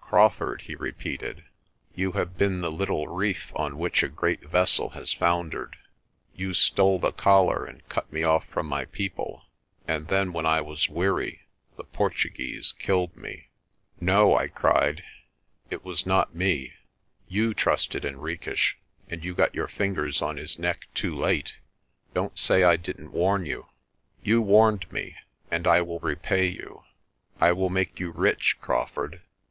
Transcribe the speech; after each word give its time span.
"Crawfurd," 0.00 0.62
he 0.62 0.74
repeated, 0.74 1.44
"you 1.94 2.12
have 2.12 2.38
been 2.38 2.62
the 2.62 2.72
little 2.72 3.08
reef 3.08 3.52
on 3.54 3.76
which 3.76 4.02
a 4.02 4.08
great 4.08 4.40
vessel 4.40 4.88
has 4.96 5.12
foundered. 5.12 5.76
You 6.34 6.54
stole 6.54 6.98
the 6.98 7.12
collar 7.12 7.66
and 7.66 7.86
cut 7.90 8.10
me 8.10 8.22
off 8.22 8.46
from 8.48 8.64
my 8.64 8.86
people, 8.86 9.44
and 9.86 10.08
then 10.08 10.32
when 10.32 10.46
I 10.46 10.62
was 10.62 10.88
weary 10.88 11.42
the 11.76 11.84
Portuguese 11.84 12.72
killed 12.78 13.14
me." 13.16 13.48
"No," 14.00 14.34
I 14.34 14.48
cried, 14.48 15.04
"it 15.68 15.84
was 15.84 16.06
not 16.06 16.34
me. 16.34 16.72
You 17.28 17.52
trusted 17.52 18.04
Henriques, 18.04 18.76
and 19.10 19.22
you 19.22 19.34
got 19.34 19.54
your 19.54 19.68
fingers 19.68 20.22
on 20.22 20.38
his 20.38 20.58
neck 20.58 20.86
too 20.94 21.14
late. 21.14 21.58
Don't 22.14 22.38
say 22.38 22.62
I 22.62 22.76
didn't 22.76 23.12
warn 23.12 23.44
you." 23.44 23.66
"You 24.22 24.40
warned 24.40 24.90
me, 24.90 25.16
and 25.50 25.66
I 25.66 25.82
will 25.82 26.00
repay 26.00 26.46
you. 26.48 26.84
I 27.38 27.52
will 27.52 27.68
make 27.68 28.00
you 28.00 28.10
rich, 28.10 28.56
Crawfurd. 28.58 29.20